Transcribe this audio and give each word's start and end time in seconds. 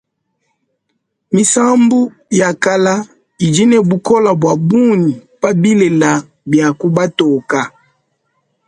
Misambu 1.33 2.01
ya 2.37 2.49
kala 2.63 2.93
idi 3.45 3.63
ne 3.67 3.77
bukola 3.89 4.31
bua 4.41 4.53
bungi 4.69 5.13
pa 5.41 5.49
bilela 5.61 6.11
bia 6.49 6.67
ku 6.79 6.87
batoka. 6.95 7.61